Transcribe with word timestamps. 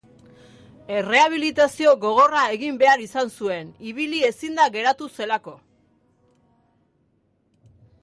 Errehabilitazio 0.99 1.91
gogorra 2.05 2.41
egin 2.57 2.81
behar 2.85 3.05
izan 3.05 3.31
zuen, 3.41 3.71
ibili 3.93 4.25
ezinda 4.33 4.69
geratu 4.79 5.13
zelako. 5.19 5.55